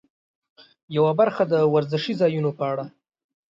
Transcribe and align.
یوه 0.95 1.11
برخه 1.19 1.43
د 1.47 1.53
ورزشي 1.73 2.13
ځایونو 2.21 2.51
په 2.57 2.63
اړه. 2.71 2.85